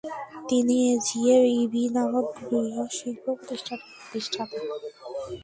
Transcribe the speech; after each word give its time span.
তিনি 0.49 0.75
এজিএ 0.93 1.37
এবি 1.61 1.83
নামক 1.95 2.27
বৃহঃ 2.47 2.77
শিল্প 2.97 3.25
প্রতিষ্ঠান 3.37 3.79
প্রতিষ্ঠা 3.97 4.43
করেন। 4.51 4.69